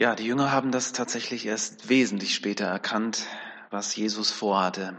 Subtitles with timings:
[0.00, 3.26] Ja, die Jünger haben das tatsächlich erst wesentlich später erkannt,
[3.68, 4.96] was Jesus vorhatte.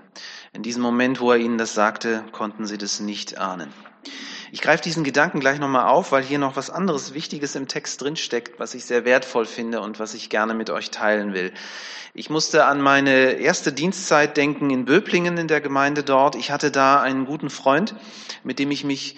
[0.54, 3.74] In diesem Moment, wo er ihnen das sagte, konnten sie das nicht ahnen.
[4.52, 8.00] Ich greife diesen Gedanken gleich nochmal auf, weil hier noch was anderes Wichtiges im Text
[8.00, 11.52] drinsteckt, was ich sehr wertvoll finde und was ich gerne mit euch teilen will.
[12.14, 16.36] Ich musste an meine erste Dienstzeit denken in Böblingen in der Gemeinde dort.
[16.36, 17.96] Ich hatte da einen guten Freund,
[18.44, 19.16] mit dem ich mich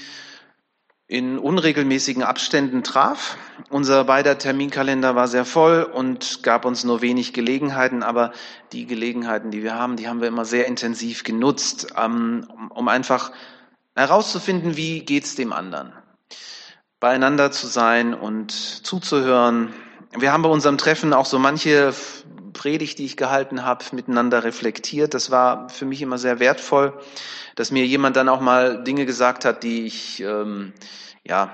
[1.08, 3.38] in unregelmäßigen Abständen traf.
[3.70, 8.32] Unser beider Terminkalender war sehr voll und gab uns nur wenig Gelegenheiten, aber
[8.72, 13.32] die Gelegenheiten, die wir haben, die haben wir immer sehr intensiv genutzt, ähm, um einfach
[13.96, 15.94] herauszufinden, wie geht's dem anderen,
[17.00, 19.74] beieinander zu sein und zuzuhören.
[20.18, 21.94] Wir haben bei unserem Treffen auch so manche
[22.64, 25.14] Predigt, die ich gehalten habe, miteinander reflektiert.
[25.14, 26.94] Das war für mich immer sehr wertvoll,
[27.58, 30.72] dass mir jemand dann auch mal Dinge gesagt hat, die ich ähm,
[31.26, 31.54] ja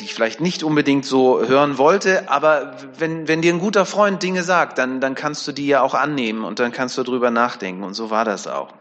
[0.00, 4.20] die ich vielleicht nicht unbedingt so hören wollte, aber wenn, wenn dir ein guter Freund
[4.20, 7.30] Dinge sagt, dann, dann kannst du die ja auch annehmen und dann kannst du drüber
[7.30, 7.84] nachdenken.
[7.84, 8.72] Und so war das auch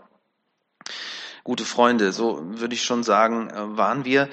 [1.43, 4.29] gute Freunde, so würde ich schon sagen, äh, waren wir.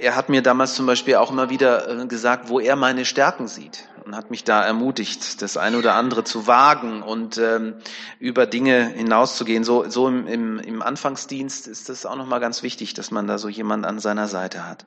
[0.00, 3.48] Er hat mir damals zum Beispiel auch immer wieder äh, gesagt, wo er meine Stärken
[3.48, 7.74] sieht und hat mich da ermutigt, das eine oder andere zu wagen und ähm,
[8.18, 9.64] über Dinge hinauszugehen.
[9.64, 13.36] So, so im, im, im Anfangsdienst ist das auch nochmal ganz wichtig, dass man da
[13.36, 14.86] so jemand an seiner Seite hat.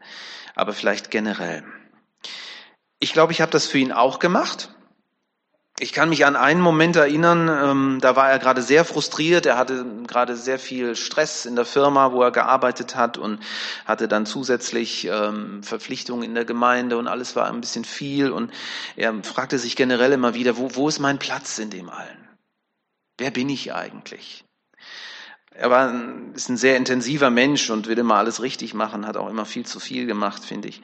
[0.55, 1.63] Aber vielleicht generell.
[2.99, 4.73] Ich glaube, ich habe das für ihn auch gemacht.
[5.81, 9.57] Ich kann mich an einen Moment erinnern, ähm, da war er gerade sehr frustriert, er
[9.57, 13.39] hatte gerade sehr viel Stress in der Firma, wo er gearbeitet hat und
[13.85, 18.51] hatte dann zusätzlich ähm, Verpflichtungen in der Gemeinde und alles war ein bisschen viel und
[18.95, 22.29] er fragte sich generell immer wieder, wo, wo ist mein Platz in dem allen?
[23.17, 24.45] Wer bin ich eigentlich?
[25.49, 25.91] Er war,
[26.35, 29.65] ist ein sehr intensiver Mensch und will immer alles richtig machen, hat auch immer viel
[29.65, 30.83] zu viel gemacht, finde ich.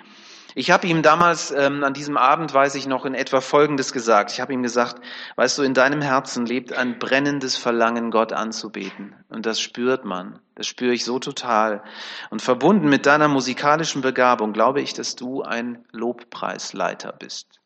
[0.57, 4.31] Ich habe ihm damals ähm, an diesem Abend, weiß ich noch, in etwa Folgendes gesagt.
[4.31, 4.99] Ich habe ihm gesagt,
[5.35, 9.15] weißt du, in deinem Herzen lebt ein brennendes Verlangen, Gott anzubeten.
[9.29, 10.39] Und das spürt man.
[10.55, 11.83] Das spüre ich so total.
[12.31, 17.61] Und verbunden mit deiner musikalischen Begabung glaube ich, dass du ein Lobpreisleiter bist.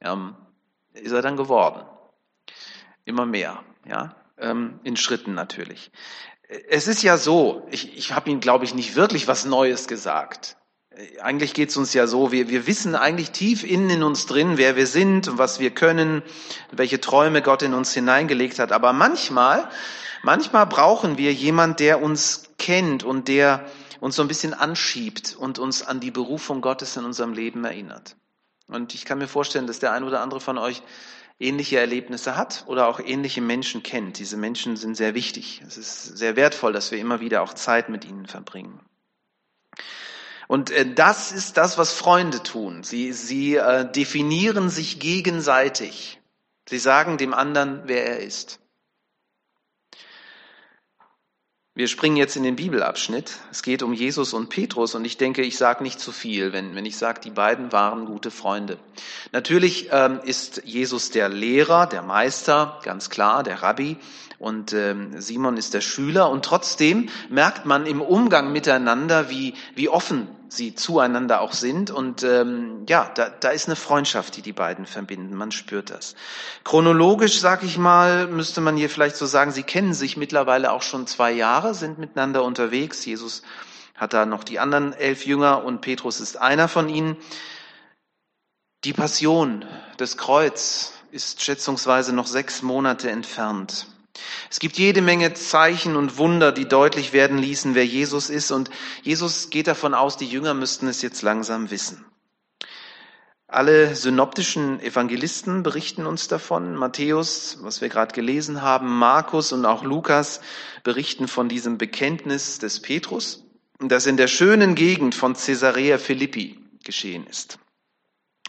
[0.00, 0.34] Ähm,
[0.94, 1.82] ist er dann geworden.
[3.04, 5.92] Immer mehr, ja, ähm, in Schritten natürlich.
[6.70, 10.56] Es ist ja so, ich, ich habe ihm, glaube ich, nicht wirklich was Neues gesagt
[11.22, 14.76] eigentlich geht's uns ja so, wir, wir wissen eigentlich tief innen in uns drin, wer
[14.76, 16.22] wir sind und was wir können,
[16.72, 18.72] welche Träume Gott in uns hineingelegt hat.
[18.72, 19.68] Aber manchmal,
[20.22, 23.64] manchmal brauchen wir jemand, der uns kennt und der
[24.00, 28.16] uns so ein bisschen anschiebt und uns an die Berufung Gottes in unserem Leben erinnert.
[28.66, 30.82] Und ich kann mir vorstellen, dass der ein oder andere von euch
[31.40, 34.18] ähnliche Erlebnisse hat oder auch ähnliche Menschen kennt.
[34.18, 35.62] Diese Menschen sind sehr wichtig.
[35.66, 38.80] Es ist sehr wertvoll, dass wir immer wieder auch Zeit mit ihnen verbringen.
[40.48, 42.82] Und äh, das ist das, was Freunde tun.
[42.82, 46.20] Sie, sie äh, definieren sich gegenseitig.
[46.68, 48.58] Sie sagen dem anderen, wer er ist.
[51.74, 53.38] Wir springen jetzt in den Bibelabschnitt.
[53.52, 56.74] Es geht um Jesus und Petrus und ich denke, ich sage nicht zu viel, wenn,
[56.74, 58.78] wenn ich sage, die beiden waren gute Freunde.
[59.30, 63.96] Natürlich ähm, ist Jesus der Lehrer, der Meister, ganz klar, der Rabbi
[64.40, 69.88] und ähm, Simon ist der Schüler und trotzdem merkt man im Umgang miteinander, wie, wie
[69.88, 71.90] offen sie zueinander auch sind.
[71.90, 75.34] Und ähm, ja, da, da ist eine Freundschaft, die die beiden verbinden.
[75.34, 76.14] Man spürt das.
[76.64, 80.82] Chronologisch, sag ich mal, müsste man hier vielleicht so sagen, sie kennen sich mittlerweile auch
[80.82, 83.04] schon zwei Jahre, sind miteinander unterwegs.
[83.04, 83.42] Jesus
[83.94, 87.16] hat da noch die anderen elf Jünger und Petrus ist einer von ihnen.
[88.84, 89.64] Die Passion,
[89.98, 93.86] des Kreuz ist schätzungsweise noch sechs Monate entfernt.
[94.50, 98.50] Es gibt jede Menge Zeichen und Wunder, die deutlich werden ließen, wer Jesus ist.
[98.50, 98.70] Und
[99.02, 102.04] Jesus geht davon aus, die Jünger müssten es jetzt langsam wissen.
[103.50, 106.76] Alle synoptischen Evangelisten berichten uns davon.
[106.76, 110.42] Matthäus, was wir gerade gelesen haben, Markus und auch Lukas
[110.84, 113.44] berichten von diesem Bekenntnis des Petrus,
[113.78, 117.58] das in der schönen Gegend von Caesarea Philippi geschehen ist.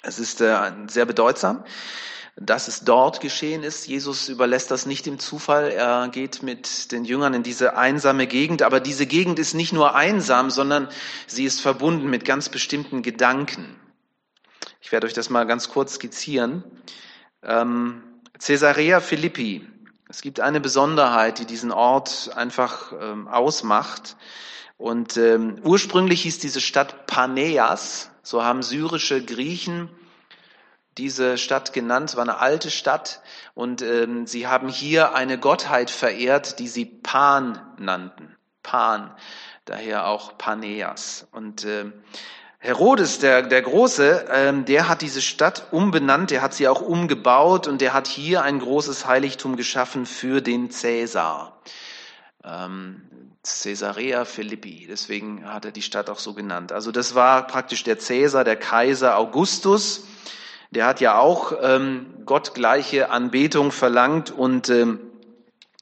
[0.02, 1.64] Es ist äh, sehr bedeutsam
[2.36, 3.88] dass es dort geschehen ist.
[3.88, 5.72] Jesus überlässt das nicht dem Zufall.
[5.72, 8.62] Er geht mit den Jüngern in diese einsame Gegend.
[8.62, 10.88] Aber diese Gegend ist nicht nur einsam, sondern
[11.28, 13.76] sie ist verbunden mit ganz bestimmten Gedanken.
[14.82, 16.64] Ich werde euch das mal ganz kurz skizzieren.
[17.44, 18.04] Ähm,
[18.40, 19.68] Caesarea Philippi.
[20.08, 24.16] Es gibt eine Besonderheit, die diesen Ort einfach ähm, ausmacht.
[24.78, 28.12] Und ähm, ursprünglich hieß diese Stadt Paneas.
[28.24, 29.90] So haben syrische Griechen
[31.00, 33.22] diese Stadt genannt, war eine alte Stadt
[33.56, 38.36] und ähm, sie haben hier eine Gottheit verehrt, die sie Pan nannten.
[38.64, 39.12] Pan,
[39.64, 41.28] daher auch Paneas.
[41.32, 41.86] Und äh,
[42.60, 47.68] Herodes, der, der Große, ähm, der hat diese Stadt umbenannt, der hat sie auch umgebaut
[47.68, 51.62] und der hat hier ein großes Heiligtum geschaffen für den Cäsar.
[52.44, 53.10] Ähm,
[53.44, 56.74] Caesarea Philippi, deswegen hat er die Stadt auch so genannt.
[56.74, 60.04] Also das war praktisch der Cäsar, der Kaiser Augustus.
[60.72, 65.00] Der hat ja auch ähm, gottgleiche Anbetung verlangt und ähm,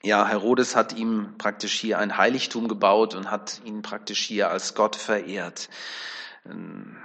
[0.02, 4.76] ja, Herodes hat ihm praktisch hier ein Heiligtum gebaut und hat ihn praktisch hier als
[4.76, 5.70] Gott verehrt.
[6.46, 6.96] Ähm,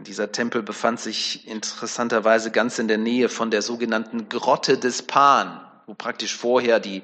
[0.00, 5.60] dieser Tempel befand sich interessanterweise ganz in der Nähe von der sogenannten Grotte des Pan,
[5.86, 7.02] wo praktisch vorher die,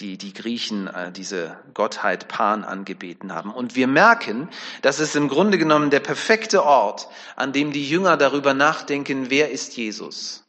[0.00, 3.52] die, die Griechen äh, diese Gottheit Pan angebeten haben.
[3.52, 4.48] Und wir merken,
[4.82, 9.50] dass es im Grunde genommen der perfekte Ort, an dem die Jünger darüber nachdenken, wer
[9.50, 10.44] ist Jesus.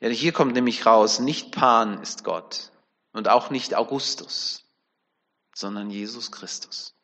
[0.00, 2.70] Ja, hier kommt nämlich raus, nicht Pan ist Gott
[3.12, 4.64] und auch nicht Augustus,
[5.54, 6.94] sondern Jesus Christus.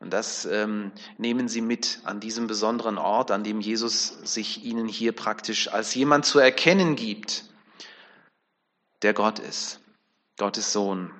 [0.00, 4.88] Und das ähm, nehmen Sie mit an diesem besonderen Ort, an dem Jesus sich Ihnen
[4.88, 7.44] hier praktisch als jemand zu erkennen gibt,
[9.02, 9.81] der Gott ist,
[10.38, 11.10] Gottes Sohn,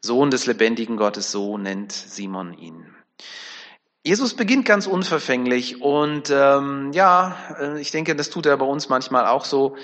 [0.00, 2.86] Sohn des lebendigen Gottes, so nennt Simon ihn.
[4.04, 8.88] Jesus beginnt ganz unverfänglich und ähm, ja, äh, ich denke, das tut er bei uns
[8.88, 9.76] manchmal auch so.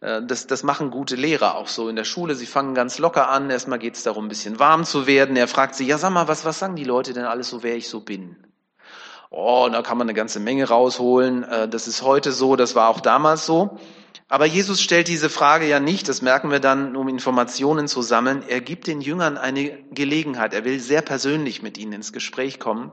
[0.00, 2.36] Äh, das, das machen gute Lehrer auch so in der Schule.
[2.36, 3.50] Sie fangen ganz locker an.
[3.50, 5.36] Erstmal geht es darum, ein bisschen warm zu werden.
[5.36, 7.74] Er fragt sie, ja sag mal, was, was sagen die Leute denn alles so, wer
[7.74, 8.36] ich so bin?
[9.30, 11.42] Oh, da kann man eine ganze Menge rausholen.
[11.42, 13.80] Äh, das ist heute so, das war auch damals so.
[14.34, 18.42] Aber Jesus stellt diese Frage ja nicht, das merken wir dann, um Informationen zu sammeln.
[18.48, 20.54] Er gibt den Jüngern eine Gelegenheit.
[20.54, 22.90] Er will sehr persönlich mit ihnen ins Gespräch kommen.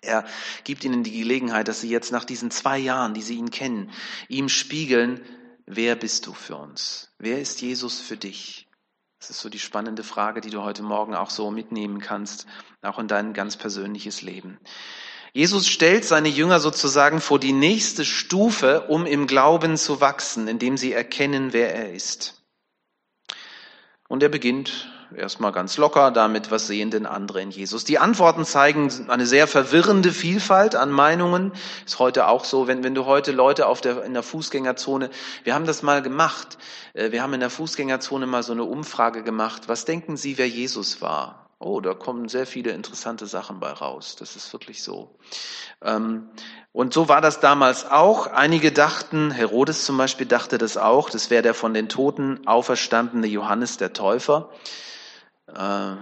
[0.00, 0.24] Er
[0.62, 3.90] gibt ihnen die Gelegenheit, dass sie jetzt nach diesen zwei Jahren, die sie ihn kennen,
[4.28, 5.20] ihm spiegeln,
[5.72, 7.12] Wer bist du für uns?
[7.18, 8.68] Wer ist Jesus für dich?
[9.20, 12.48] Das ist so die spannende Frage, die du heute Morgen auch so mitnehmen kannst,
[12.82, 14.58] auch in dein ganz persönliches Leben.
[15.32, 20.76] Jesus stellt seine Jünger sozusagen vor die nächste Stufe, um im Glauben zu wachsen, indem
[20.76, 22.42] sie erkennen, wer er ist.
[24.08, 27.84] Und er beginnt erstmal ganz locker damit, was sehen denn andere in Jesus?
[27.84, 31.52] Die Antworten zeigen eine sehr verwirrende Vielfalt an Meinungen.
[31.86, 35.10] Ist heute auch so, wenn, wenn du heute Leute auf der, in der Fußgängerzone,
[35.44, 36.58] wir haben das mal gemacht.
[36.92, 39.62] Äh, wir haben in der Fußgängerzone mal so eine Umfrage gemacht.
[39.66, 41.49] Was denken Sie, wer Jesus war?
[41.62, 44.16] Oh, da kommen sehr viele interessante Sachen bei raus.
[44.18, 45.14] Das ist wirklich so.
[45.82, 46.30] Ähm,
[46.72, 48.28] und so war das damals auch.
[48.28, 53.26] Einige dachten, Herodes zum Beispiel dachte das auch, das wäre der von den Toten auferstandene
[53.26, 54.48] Johannes der Täufer.
[55.48, 55.96] Äh,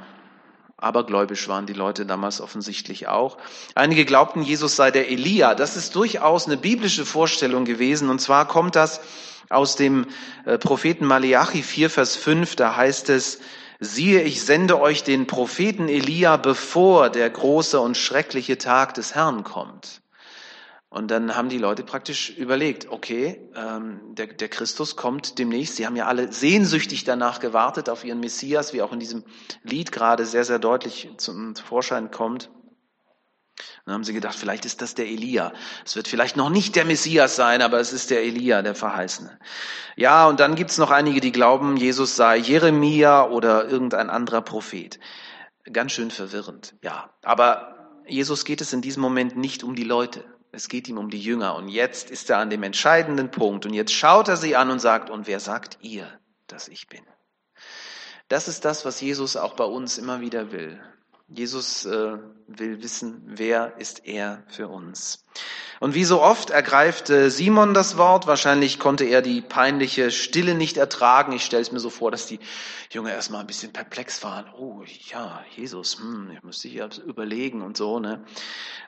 [0.76, 3.37] abergläubisch waren die Leute damals offensichtlich auch.
[3.75, 5.56] Einige glaubten, Jesus sei der Elia.
[5.56, 8.11] Das ist durchaus eine biblische Vorstellung gewesen.
[8.11, 9.00] Und zwar kommt das
[9.49, 10.06] aus dem
[10.44, 12.54] äh, Propheten Malachi 4, Vers 5.
[12.54, 13.40] Da heißt es,
[13.78, 19.44] siehe, ich sende euch den Propheten Elia, bevor der große und schreckliche Tag des Herrn
[19.44, 20.02] kommt.
[20.90, 25.76] Und dann haben die Leute praktisch überlegt, okay, ähm, der, der Christus kommt demnächst.
[25.76, 29.25] Sie haben ja alle sehnsüchtig danach gewartet auf ihren Messias, wie auch in diesem
[29.62, 32.50] Lied gerade sehr, sehr deutlich zum Vorschein kommt.
[33.88, 35.52] Dann haben sie gedacht, vielleicht ist das der Elia.
[35.85, 39.38] Es wird vielleicht noch nicht der Messias sein, aber es ist der Elia, der Verheißene.
[39.96, 45.00] Ja, und dann gibt's noch einige, die glauben, Jesus sei Jeremia oder irgendein anderer Prophet.
[45.73, 47.11] Ganz schön verwirrend, ja.
[47.23, 50.23] Aber Jesus geht es in diesem Moment nicht um die Leute.
[50.52, 51.55] Es geht ihm um die Jünger.
[51.56, 53.64] Und jetzt ist er an dem entscheidenden Punkt.
[53.64, 56.07] Und jetzt schaut er sie an und sagt, und wer sagt ihr,
[56.47, 57.02] dass ich bin?
[58.28, 60.78] Das ist das, was Jesus auch bei uns immer wieder will.
[61.28, 62.16] Jesus äh,
[62.47, 65.25] will wissen, wer ist er für uns.
[65.78, 68.26] Und wie so oft ergreift äh, Simon das Wort.
[68.26, 71.32] Wahrscheinlich konnte er die peinliche Stille nicht ertragen.
[71.32, 72.40] Ich stelle es mir so vor, dass die
[72.90, 74.47] Jünger erstmal ein bisschen perplex waren.
[74.58, 78.00] Oh ja, Jesus, hm, ich muss ja überlegen und so.
[78.00, 78.25] Ne?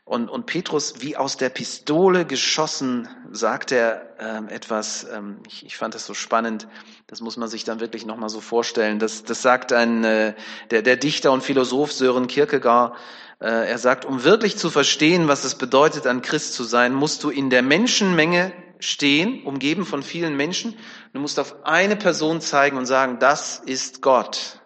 [0.04, 5.06] Und, und Petrus, wie aus der Pistole geschossen, sagt er ähm, etwas.
[5.12, 6.66] Ähm, ich, ich fand das so spannend.
[7.06, 8.98] Das muss man sich dann wirklich nochmal so vorstellen.
[8.98, 10.34] Das, das sagt ein äh,
[10.70, 12.96] der, der Dichter und Philosoph Sören Kierkegaard.
[13.40, 17.22] Äh, er sagt, um wirklich zu verstehen, was es bedeutet, ein Christ zu sein, musst
[17.22, 20.76] du in der Menschenmenge stehen, umgeben von vielen Menschen.
[21.12, 24.60] Du musst auf eine Person zeigen und sagen, das ist Gott.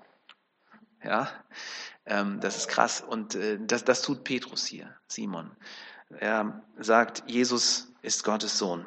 [1.05, 1.29] Ja,
[2.07, 3.01] ähm, das ist krass.
[3.01, 5.51] Und äh, das, das tut Petrus hier, Simon.
[6.19, 8.87] Er sagt, Jesus ist Gottes Sohn.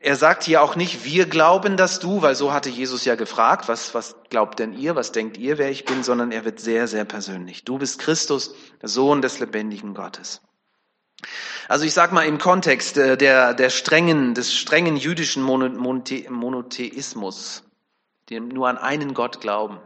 [0.00, 3.66] Er sagt hier auch nicht, wir glauben, dass du, weil so hatte Jesus ja gefragt,
[3.66, 6.86] was, was glaubt denn ihr, was denkt ihr, wer ich bin, sondern er wird sehr,
[6.86, 7.64] sehr persönlich.
[7.64, 10.40] Du bist Christus, Sohn des lebendigen Gottes.
[11.66, 17.64] Also ich sag mal im Kontext äh, der, der strengen, des strengen jüdischen Monotheismus,
[18.28, 19.80] die nur an einen Gott glauben,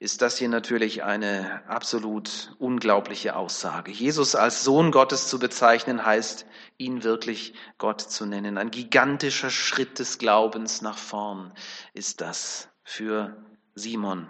[0.00, 3.92] ist das hier natürlich eine absolut unglaubliche Aussage.
[3.92, 6.46] Jesus als Sohn Gottes zu bezeichnen, heißt,
[6.78, 8.56] ihn wirklich Gott zu nennen.
[8.56, 11.52] Ein gigantischer Schritt des Glaubens nach vorn
[11.92, 13.36] ist das für
[13.74, 14.26] Simon.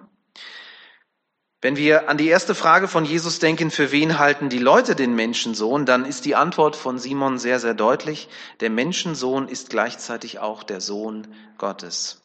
[1.63, 5.15] Wenn wir an die erste Frage von Jesus denken, für wen halten die Leute den
[5.15, 8.29] Menschensohn, dann ist die Antwort von Simon sehr, sehr deutlich.
[8.59, 12.23] Der Menschensohn ist gleichzeitig auch der Sohn Gottes.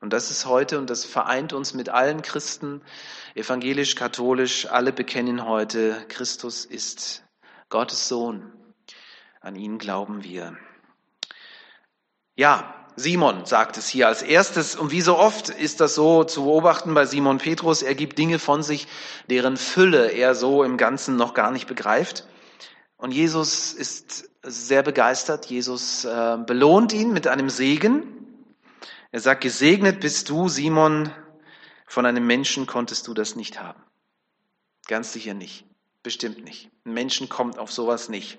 [0.00, 2.80] Und das ist heute, und das vereint uns mit allen Christen,
[3.34, 7.22] evangelisch, katholisch, alle bekennen heute, Christus ist
[7.68, 8.50] Gottes Sohn.
[9.40, 10.56] An ihn glauben wir.
[12.34, 14.76] Ja, Simon sagt es hier als erstes.
[14.76, 17.82] Und wie so oft ist das so zu beobachten bei Simon Petrus.
[17.82, 18.88] Er gibt Dinge von sich,
[19.28, 22.26] deren Fülle er so im Ganzen noch gar nicht begreift.
[22.96, 25.46] Und Jesus ist sehr begeistert.
[25.46, 28.29] Jesus äh, belohnt ihn mit einem Segen.
[29.12, 31.12] Er sagt, gesegnet bist du, Simon,
[31.86, 33.82] von einem Menschen konntest du das nicht haben.
[34.86, 35.66] Ganz sicher nicht.
[36.02, 36.70] Bestimmt nicht.
[36.84, 38.38] Ein Menschen kommt auf sowas nicht.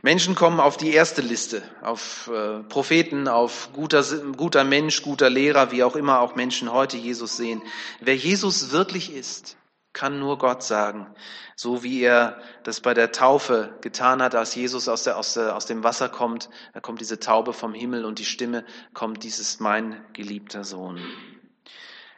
[0.00, 4.02] Menschen kommen auf die erste Liste, auf äh, Propheten, auf guter,
[4.36, 7.62] guter Mensch, guter Lehrer, wie auch immer auch Menschen heute Jesus sehen.
[8.00, 9.57] Wer Jesus wirklich ist,
[9.98, 11.08] kann nur Gott sagen,
[11.56, 15.56] so wie er das bei der Taufe getan hat, als Jesus aus, der, aus, der,
[15.56, 18.64] aus dem Wasser kommt, da kommt diese Taube vom Himmel und die Stimme
[18.94, 21.00] kommt, dies ist mein geliebter Sohn.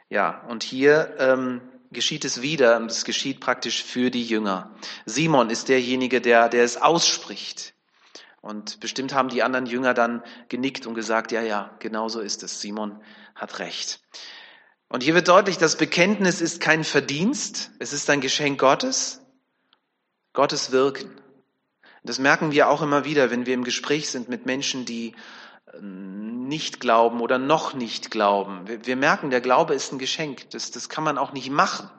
[0.09, 1.59] Ja, und hier ähm,
[1.91, 4.75] geschieht es wieder, und es geschieht praktisch für die Jünger.
[5.07, 7.73] Simon ist derjenige, der, der es ausspricht.
[8.41, 12.43] Und bestimmt haben die anderen Jünger dann genickt und gesagt, ja, ja, genau so ist
[12.43, 12.61] es.
[12.61, 13.01] Simon
[13.33, 14.01] hat recht.
[14.91, 19.21] Und hier wird deutlich, das Bekenntnis ist kein Verdienst, es ist ein Geschenk Gottes,
[20.33, 21.09] Gottes Wirken.
[22.03, 25.15] Das merken wir auch immer wieder, wenn wir im Gespräch sind mit Menschen, die
[25.73, 28.67] ähm, nicht glauben oder noch nicht glauben.
[28.67, 30.49] Wir, merken, der Glaube ist ein Geschenk.
[30.49, 31.89] Das, das kann man auch nicht machen.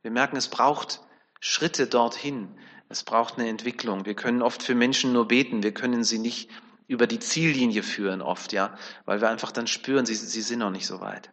[0.00, 1.02] Wir merken, es braucht
[1.40, 2.56] Schritte dorthin.
[2.88, 4.06] Es braucht eine Entwicklung.
[4.06, 5.62] Wir können oft für Menschen nur beten.
[5.62, 6.48] Wir können sie nicht
[6.86, 8.74] über die Ziellinie führen oft, ja,
[9.04, 11.30] weil wir einfach dann spüren, sie, sie sind noch nicht so weit.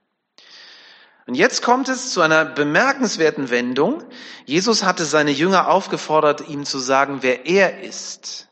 [1.27, 4.03] Und jetzt kommt es zu einer bemerkenswerten Wendung.
[4.46, 8.50] Jesus hatte seine Jünger aufgefordert, ihm zu sagen, wer er ist.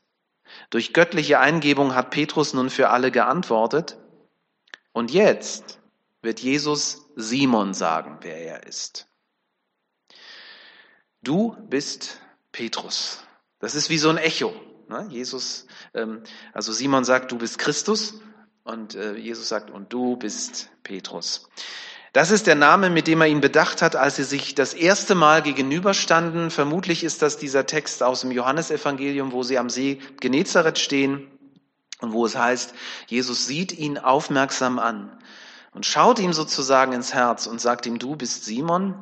[0.71, 3.97] Durch göttliche Eingebung hat Petrus nun für alle geantwortet.
[4.91, 5.79] Und jetzt
[6.23, 9.07] wird Jesus Simon sagen, wer er ist.
[11.21, 12.19] Du bist
[12.51, 13.23] Petrus.
[13.59, 14.53] Das ist wie so ein Echo.
[14.89, 15.05] Ne?
[15.09, 18.15] Jesus, ähm, also Simon sagt, du bist Christus.
[18.63, 21.49] Und äh, Jesus sagt, und du bist Petrus.
[22.13, 25.15] Das ist der Name, mit dem er ihn bedacht hat, als sie sich das erste
[25.15, 26.51] Mal gegenüberstanden.
[26.51, 31.27] Vermutlich ist das dieser Text aus dem Johannesevangelium, wo sie am See Genezareth stehen
[32.01, 32.75] und wo es heißt,
[33.07, 35.17] Jesus sieht ihn aufmerksam an
[35.73, 38.93] und schaut ihm sozusagen ins Herz und sagt ihm, du bist Simon,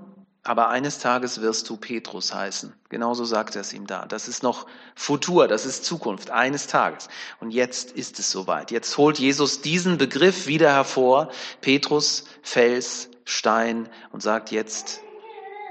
[0.44, 2.74] aber eines Tages wirst du Petrus heißen.
[2.90, 4.06] Genauso sagt er es ihm da.
[4.06, 7.10] Das ist noch Futur, das ist Zukunft, eines Tages.
[7.40, 8.72] Und jetzt ist es soweit.
[8.72, 11.32] Jetzt holt Jesus diesen Begriff wieder hervor,
[11.62, 15.02] Petrus, Fels, Stein, und sagt jetzt,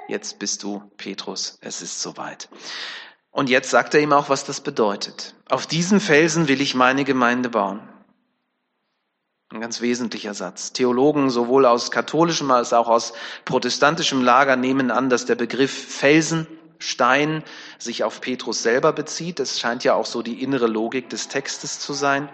[0.07, 2.49] jetzt bist du Petrus, es ist soweit.
[3.33, 5.35] Und jetzt sagt er ihm auch, was das bedeutet.
[5.49, 7.90] Auf diesen Felsen will ich meine Gemeinde bauen.
[9.53, 10.73] Ein ganz wesentlicher Satz.
[10.73, 13.13] Theologen sowohl aus katholischem als auch aus
[13.45, 16.47] protestantischem Lager nehmen an, dass der Begriff Felsen,
[16.79, 17.43] Stein
[17.77, 19.41] sich auf Petrus selber bezieht.
[19.41, 22.29] Das scheint ja auch so die innere Logik des Textes zu sein.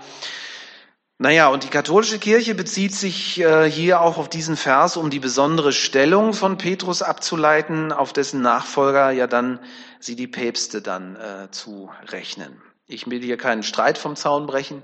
[1.18, 5.18] Naja, und die katholische Kirche bezieht sich äh, hier auch auf diesen Vers, um die
[5.18, 9.58] besondere Stellung von Petrus abzuleiten, auf dessen Nachfolger ja dann
[9.98, 12.60] sie die Päpste dann äh, zu rechnen.
[12.86, 14.82] Ich will hier keinen Streit vom Zaun brechen.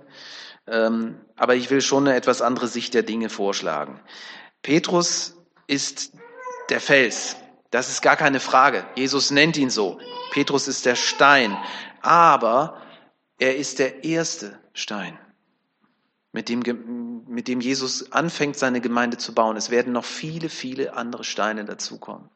[0.66, 4.00] Ähm, aber ich will schon eine etwas andere Sicht der Dinge vorschlagen.
[4.62, 6.12] Petrus ist
[6.68, 7.36] der Fels.
[7.70, 8.84] Das ist gar keine Frage.
[8.94, 9.98] Jesus nennt ihn so.
[10.30, 11.56] Petrus ist der Stein.
[12.00, 12.80] Aber
[13.38, 15.18] er ist der erste Stein,
[16.32, 19.56] mit dem, mit dem Jesus anfängt, seine Gemeinde zu bauen.
[19.56, 22.28] Es werden noch viele, viele andere Steine dazukommen.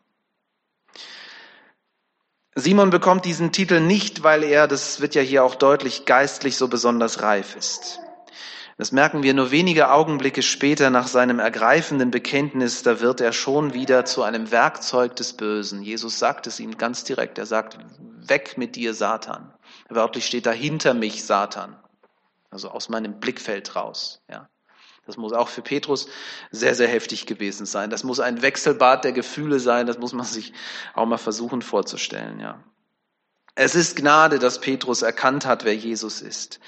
[2.55, 6.69] Simon bekommt diesen Titel nicht, weil er, das wird ja hier auch deutlich, geistlich so
[6.69, 8.01] besonders reif ist.
[8.79, 13.73] Das merken wir nur wenige Augenblicke später nach seinem ergreifenden Bekenntnis, da wird er schon
[13.73, 15.83] wieder zu einem Werkzeug des Bösen.
[15.83, 17.39] Jesus sagt es ihm ganz direkt.
[17.39, 17.79] Er sagt,
[18.29, 19.55] weg mit dir, Satan.
[19.89, 21.77] Wörtlich steht da hinter mich, Satan.
[22.51, 24.49] Also aus meinem Blickfeld raus, ja.
[25.07, 26.09] Das muss auch für Petrus
[26.51, 27.91] sehr, sehr heftig gewesen sein.
[27.91, 29.87] Das muss ein Wechselbad der Gefühle sein.
[29.87, 30.53] Das muss man sich
[30.95, 32.63] auch mal versuchen vorzustellen, ja.
[33.57, 36.61] Es ist Gnade, dass Petrus erkannt hat, wer Jesus ist.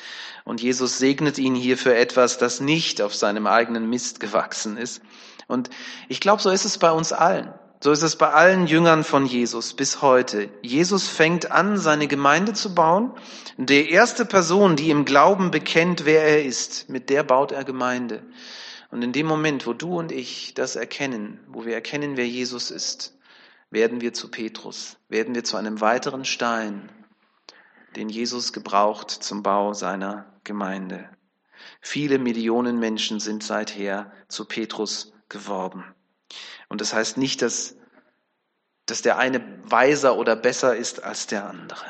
[0.45, 5.02] Und Jesus segnet ihn hier für etwas, das nicht auf seinem eigenen Mist gewachsen ist,
[5.49, 5.68] Und
[6.09, 7.52] ich glaube, so ist es bei uns allen.
[7.80, 10.49] So ist es bei allen Jüngern von Jesus bis heute.
[10.62, 13.12] Jesus fängt an, seine Gemeinde zu bauen.
[13.59, 18.23] Der erste Person, die im Glauben bekennt, wer er ist, mit der baut er Gemeinde.
[18.90, 22.71] Und in dem Moment, wo du und ich das erkennen, wo wir erkennen, wer Jesus
[22.71, 23.17] ist,
[23.70, 26.90] werden wir zu Petrus, werden wir zu einem weiteren Stein,
[27.96, 31.08] den Jesus gebraucht zum Bau seiner Gemeinde.
[31.80, 35.84] Viele Millionen Menschen sind seither zu Petrus geworden.
[36.68, 37.76] Und das heißt nicht, dass,
[38.87, 41.84] dass der eine weiser oder besser ist als der andere.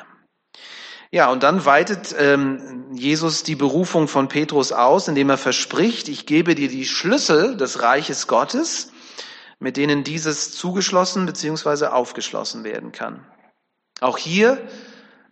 [1.10, 6.26] Ja, und dann weitet ähm, Jesus die Berufung von Petrus aus, indem er verspricht, ich
[6.26, 8.87] gebe dir die Schlüssel des Reiches Gottes,
[9.58, 11.86] mit denen dieses zugeschlossen bzw.
[11.86, 13.24] aufgeschlossen werden kann.
[14.00, 14.58] Auch hier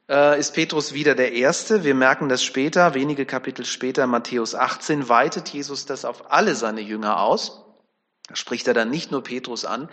[0.09, 1.85] äh, ist Petrus wieder der Erste.
[1.85, 6.81] Wir merken das später, wenige Kapitel später, Matthäus 18, weitet Jesus das auf alle seine
[6.81, 7.66] Jünger aus.
[8.33, 9.89] Spricht er dann nicht nur Petrus an.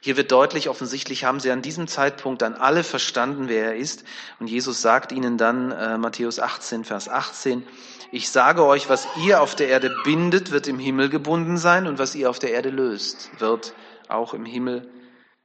[0.00, 4.02] Hier wird deutlich, offensichtlich haben sie an diesem Zeitpunkt dann alle verstanden, wer er ist.
[4.40, 7.64] Und Jesus sagt ihnen dann, äh, Matthäus 18, Vers 18,
[8.10, 11.98] ich sage euch, was ihr auf der Erde bindet, wird im Himmel gebunden sein und
[11.98, 13.72] was ihr auf der Erde löst, wird
[14.08, 14.90] auch im Himmel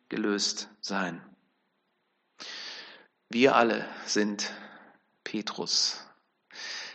[0.09, 1.21] gelöst sein.
[3.29, 4.51] Wir alle sind
[5.23, 6.05] Petrus.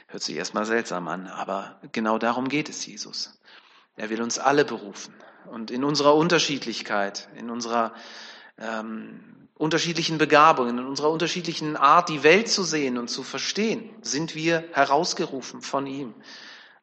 [0.08, 3.40] Hört sich erstmal seltsam an, aber genau darum geht es Jesus.
[3.96, 5.14] Er will uns alle berufen.
[5.46, 7.94] Und in unserer Unterschiedlichkeit, in unserer
[8.58, 14.34] ähm, unterschiedlichen Begabungen, in unserer unterschiedlichen Art, die Welt zu sehen und zu verstehen, sind
[14.34, 16.14] wir herausgerufen von ihm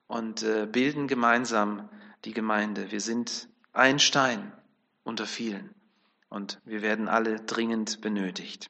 [0.08, 1.90] und äh, bilden gemeinsam
[2.26, 2.92] die Gemeinde.
[2.92, 4.52] Wir sind ein Stein
[5.04, 5.74] unter vielen
[6.30, 8.70] und wir werden alle dringend benötigt.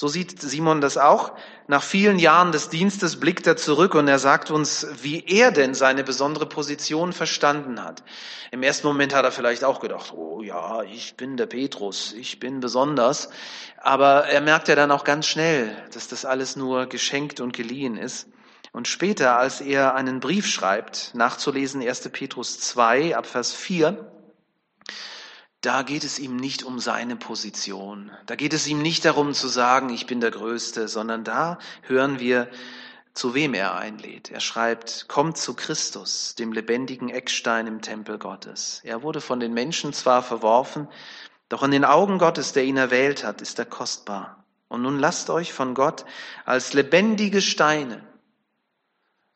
[0.00, 1.32] So sieht Simon das auch.
[1.66, 5.74] Nach vielen Jahren des Dienstes blickt er zurück und er sagt uns, wie er denn
[5.74, 8.02] seine besondere Position verstanden hat.
[8.50, 12.40] Im ersten Moment hat er vielleicht auch gedacht, oh ja, ich bin der Petrus, ich
[12.40, 13.28] bin besonders.
[13.76, 17.98] Aber er merkt ja dann auch ganz schnell, dass das alles nur geschenkt und geliehen
[17.98, 18.26] ist.
[18.72, 22.08] Und später, als er einen Brief schreibt, nachzulesen 1.
[22.08, 24.19] Petrus 2 ab Vers 4,
[25.60, 28.10] da geht es ihm nicht um seine Position.
[28.26, 32.18] Da geht es ihm nicht darum zu sagen, ich bin der Größte, sondern da hören
[32.18, 32.48] wir,
[33.12, 34.30] zu wem er einlädt.
[34.30, 38.80] Er schreibt, kommt zu Christus, dem lebendigen Eckstein im Tempel Gottes.
[38.84, 40.88] Er wurde von den Menschen zwar verworfen,
[41.48, 44.44] doch in den Augen Gottes, der ihn erwählt hat, ist er kostbar.
[44.68, 46.04] Und nun lasst euch von Gott
[46.46, 48.02] als lebendige Steine,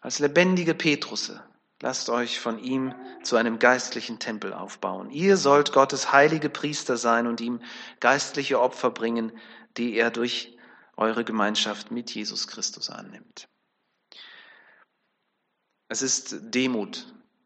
[0.00, 1.42] als lebendige Petrusse
[1.84, 5.10] Lasst euch von ihm zu einem geistlichen Tempel aufbauen.
[5.10, 7.60] Ihr sollt Gottes heilige Priester sein und ihm
[8.00, 9.32] geistliche Opfer bringen,
[9.76, 10.56] die er durch
[10.96, 13.48] eure Gemeinschaft mit Jesus Christus annimmt.
[15.88, 17.04] Es ist Demut,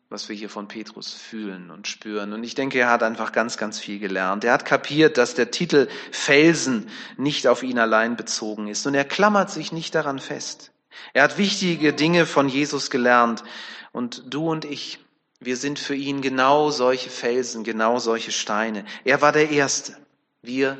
[0.08, 2.32] was wir hier von Petrus fühlen und spüren.
[2.32, 4.44] Und ich denke, er hat einfach ganz, ganz viel gelernt.
[4.44, 8.86] Er hat kapiert, dass der Titel Felsen nicht auf ihn allein bezogen ist.
[8.86, 10.70] Und er klammert sich nicht daran fest.
[11.12, 13.44] Er hat wichtige Dinge von Jesus gelernt
[13.92, 14.98] und du und ich,
[15.40, 18.84] wir sind für ihn genau solche Felsen, genau solche Steine.
[19.04, 19.96] Er war der Erste.
[20.42, 20.78] Wir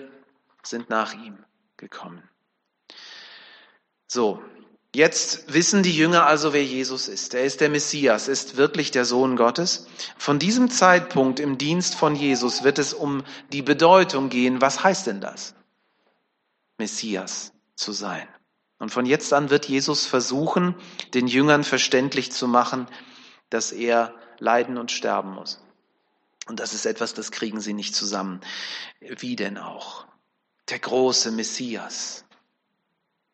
[0.63, 1.39] sind nach ihm
[1.77, 2.23] gekommen.
[4.07, 4.43] So,
[4.95, 7.35] jetzt wissen die Jünger also, wer Jesus ist.
[7.35, 9.87] Er ist der Messias, ist wirklich der Sohn Gottes.
[10.17, 14.61] Von diesem Zeitpunkt im Dienst von Jesus wird es um die Bedeutung gehen.
[14.61, 15.55] Was heißt denn das?
[16.79, 18.27] Messias zu sein.
[18.79, 20.75] Und von jetzt an wird Jesus versuchen,
[21.15, 22.87] den Jüngern verständlich zu machen,
[23.51, 25.61] dass er leiden und sterben muss.
[26.47, 28.41] Und das ist etwas, das kriegen sie nicht zusammen.
[29.01, 30.07] Wie denn auch?
[30.71, 32.25] Der große Messias.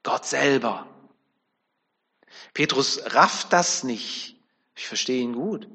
[0.02, 0.86] Gott selber.
[2.54, 4.36] Petrus rafft das nicht.
[4.74, 5.68] Ich verstehe ihn gut.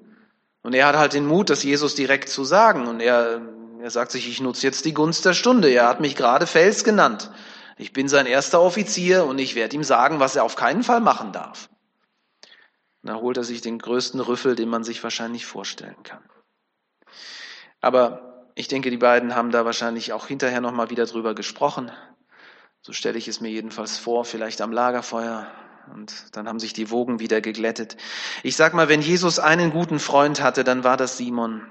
[0.61, 2.87] Und er hat halt den Mut, das Jesus direkt zu sagen.
[2.87, 3.41] Und er,
[3.81, 5.69] er sagt sich, ich nutze jetzt die Gunst der Stunde.
[5.69, 7.31] Er hat mich gerade Fels genannt.
[7.79, 10.99] Ich bin sein erster Offizier und ich werde ihm sagen, was er auf keinen Fall
[10.99, 11.69] machen darf.
[13.03, 16.21] Da holt er sich den größten Rüffel, den man sich wahrscheinlich vorstellen kann.
[17.79, 21.89] Aber ich denke, die beiden haben da wahrscheinlich auch hinterher nochmal wieder drüber gesprochen.
[22.81, 25.49] So stelle ich es mir jedenfalls vor, vielleicht am Lagerfeuer.
[25.93, 27.95] Und dann haben sich die Wogen wieder geglättet.
[28.43, 31.65] Ich sag mal, wenn Jesus einen guten Freund hatte, dann war das Simon.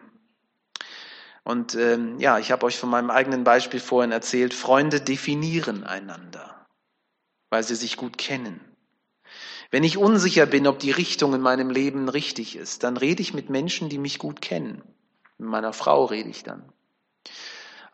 [1.48, 6.66] Und ähm, ja, ich habe euch von meinem eigenen Beispiel vorhin erzählt, Freunde definieren einander,
[7.48, 8.60] weil sie sich gut kennen.
[9.70, 13.32] Wenn ich unsicher bin, ob die Richtung in meinem Leben richtig ist, dann rede ich
[13.32, 14.82] mit Menschen, die mich gut kennen.
[15.38, 16.70] Mit meiner Frau rede ich dann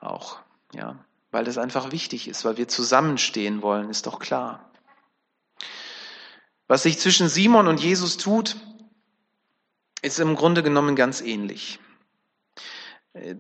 [0.00, 0.40] auch,
[0.74, 0.98] ja,
[1.30, 4.68] weil das einfach wichtig ist, weil wir zusammenstehen wollen, ist doch klar.
[6.66, 8.56] Was sich zwischen Simon und Jesus tut,
[10.02, 11.78] ist im Grunde genommen ganz ähnlich.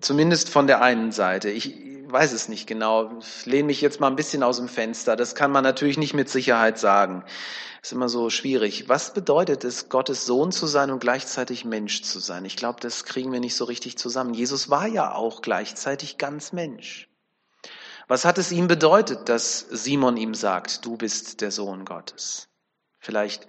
[0.00, 1.50] Zumindest von der einen Seite.
[1.50, 1.74] Ich
[2.06, 3.18] weiß es nicht genau.
[3.18, 5.16] Ich lehne mich jetzt mal ein bisschen aus dem Fenster.
[5.16, 7.24] Das kann man natürlich nicht mit Sicherheit sagen.
[7.82, 8.88] Ist immer so schwierig.
[8.88, 12.44] Was bedeutet es, Gottes Sohn zu sein und gleichzeitig Mensch zu sein?
[12.44, 14.32] Ich glaube, das kriegen wir nicht so richtig zusammen.
[14.32, 17.08] Jesus war ja auch gleichzeitig ganz Mensch.
[18.06, 22.48] Was hat es ihm bedeutet, dass Simon ihm sagt, du bist der Sohn Gottes?
[23.00, 23.48] Vielleicht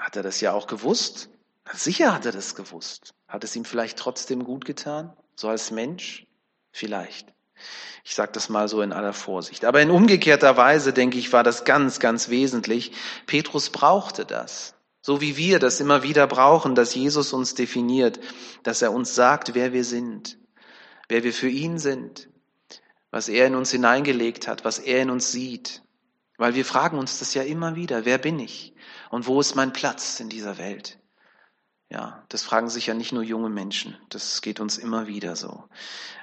[0.00, 1.28] hat er das ja auch gewusst.
[1.74, 3.14] Sicher hat er das gewusst.
[3.28, 6.26] Hat es ihm vielleicht trotzdem gut getan, so als Mensch?
[6.70, 7.32] Vielleicht.
[8.04, 9.64] Ich sage das mal so in aller Vorsicht.
[9.64, 12.92] Aber in umgekehrter Weise, denke ich, war das ganz, ganz wesentlich.
[13.26, 14.74] Petrus brauchte das.
[15.00, 18.20] So wie wir das immer wieder brauchen, dass Jesus uns definiert,
[18.62, 20.38] dass er uns sagt, wer wir sind,
[21.08, 22.28] wer wir für ihn sind,
[23.10, 25.82] was er in uns hineingelegt hat, was er in uns sieht.
[26.38, 28.74] Weil wir fragen uns das ja immer wieder, wer bin ich
[29.10, 30.98] und wo ist mein Platz in dieser Welt?
[31.92, 35.64] Ja, das fragen sich ja nicht nur junge Menschen, das geht uns immer wieder so.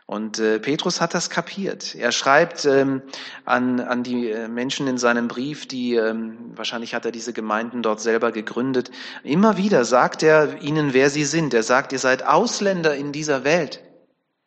[0.07, 1.93] Und äh, Petrus hat das kapiert.
[1.93, 3.03] Er schreibt ähm,
[3.45, 7.83] an, an die äh, Menschen in seinem Brief, die ähm, wahrscheinlich hat er diese Gemeinden
[7.83, 8.89] dort selber gegründet.
[9.21, 11.53] Immer wieder sagt er ihnen, wer sie sind.
[11.53, 13.83] Er sagt, ihr seid Ausländer in dieser Welt.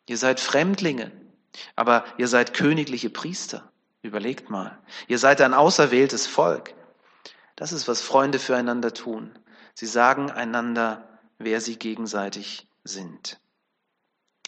[0.09, 1.13] Ihr seid Fremdlinge,
[1.77, 3.71] aber ihr seid königliche Priester.
[4.01, 4.77] Überlegt mal.
[5.07, 6.73] Ihr seid ein auserwähltes Volk.
[7.55, 9.31] Das ist, was Freunde füreinander tun.
[9.75, 13.39] Sie sagen einander, wer sie gegenseitig sind.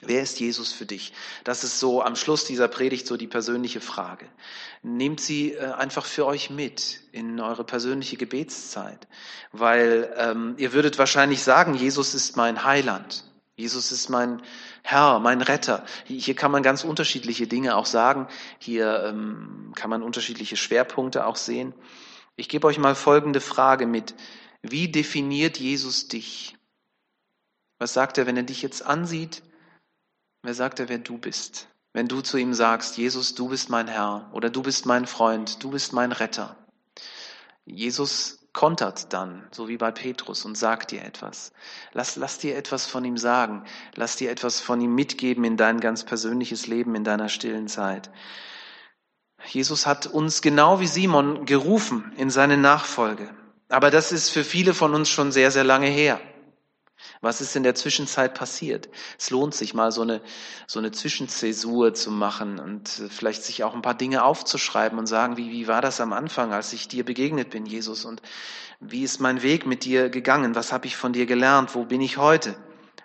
[0.02, 1.13] Wer ist Jesus für dich?
[1.45, 4.28] Das ist so am Schluss dieser Predigt so die persönliche Frage.
[4.84, 9.08] Nehmt sie äh, einfach für euch mit in eure persönliche Gebetszeit,
[9.54, 13.24] weil ähm, ihr würdet wahrscheinlich sagen, Jesus ist mein Heiland,
[13.56, 14.41] Jesus ist mein
[14.84, 15.86] Herr, mein Retter.
[16.04, 18.28] Hier kann man ganz unterschiedliche Dinge auch sagen.
[18.60, 21.74] Hier ähm, kann man unterschiedliche Schwerpunkte auch sehen.
[22.36, 24.13] Ich gebe euch mal folgende Frage mit.
[24.62, 26.58] Wie definiert Jesus dich?
[27.86, 29.43] Was sagt er, wenn er dich jetzt ansieht?
[30.41, 31.67] Wer sagt er, wer du bist?
[31.93, 35.63] Wenn du zu ihm sagst, Jesus, du bist mein Herr oder du bist mein Freund,
[35.63, 36.56] du bist mein Retter.
[37.63, 41.52] Jesus kontert dann, so wie bei Petrus, und sagt dir etwas.
[41.93, 43.63] Lass, lass dir etwas von ihm sagen.
[43.93, 48.10] Lass dir etwas von ihm mitgeben in dein ganz persönliches Leben, in deiner stillen Zeit.
[49.45, 53.30] Jesus hat uns genau wie Simon gerufen in seine Nachfolge.
[53.69, 56.19] Aber das ist für viele von uns schon sehr, sehr lange her.
[57.22, 58.89] Was ist in der Zwischenzeit passiert?
[59.18, 60.22] Es lohnt sich mal so eine,
[60.68, 65.38] so eine Zwischenzäsur zu machen und vielleicht sich auch ein paar Dinge aufzuschreiben und sagen,
[65.38, 68.06] wie, wie war das am Anfang, als ich dir begegnet bin, Jesus?
[68.06, 68.22] Und
[68.80, 70.56] wie ist mein Weg mit dir gegangen?
[70.56, 71.76] Was habe ich von dir gelernt?
[71.76, 72.56] Wo bin ich heute?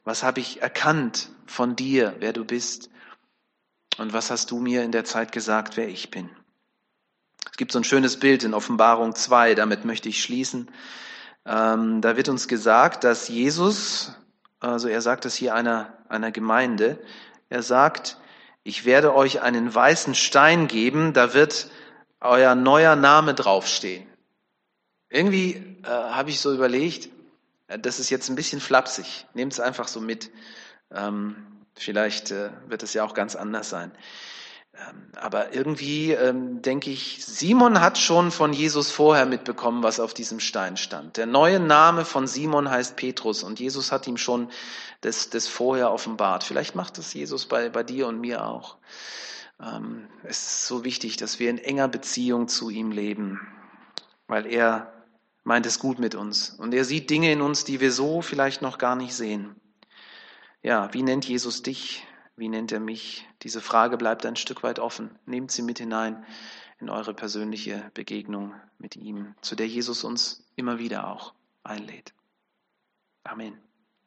[0.04, 2.90] Was habe ich erkannt von dir, wer du bist?
[3.98, 6.30] Und was hast du mir in der Zeit gesagt, wer ich bin?
[7.50, 10.70] Es gibt so ein schönes Bild in Offenbarung 2, damit möchte ich schließen.
[11.50, 14.12] Ähm, da wird uns gesagt, dass Jesus,
[14.60, 16.96] also er sagt es hier einer, einer Gemeinde,
[17.48, 18.18] er sagt,
[18.62, 21.68] ich werde euch einen weißen Stein geben, da wird
[22.20, 24.06] euer neuer Name draufstehen.
[25.08, 27.08] Irgendwie äh, habe ich so überlegt,
[27.66, 29.26] äh, das ist jetzt ein bisschen flapsig.
[29.34, 30.30] Nehmt es einfach so mit.
[30.94, 31.34] Ähm,
[31.74, 33.90] vielleicht äh, wird es ja auch ganz anders sein.
[34.88, 40.14] Ähm, aber irgendwie ähm, denke ich, Simon hat schon von Jesus vorher mitbekommen, was auf
[40.14, 41.16] diesem Stein stand.
[41.16, 44.50] Der neue Name von Simon heißt Petrus und Jesus hat ihm schon
[45.02, 46.44] das, das vorher offenbart.
[46.44, 48.78] Vielleicht macht das Jesus bei, bei dir und mir auch.
[49.60, 53.40] Ähm, es ist so wichtig, dass wir in enger Beziehung zu ihm leben,
[54.26, 54.92] weil er
[55.44, 58.62] meint es gut mit uns und er sieht Dinge in uns, die wir so vielleicht
[58.62, 59.56] noch gar nicht sehen.
[60.62, 62.06] Ja, wie nennt Jesus dich?
[62.36, 63.26] Wie nennt er mich?
[63.42, 65.18] Diese Frage bleibt ein Stück weit offen.
[65.24, 66.24] Nehmt sie mit hinein
[66.78, 72.14] in eure persönliche Begegnung mit ihm, zu der Jesus uns immer wieder auch einlädt.
[73.24, 73.58] Amen.